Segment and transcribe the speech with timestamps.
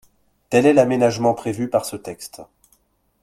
[0.49, 2.41] Tel est l’aménagement prévu par ce texte.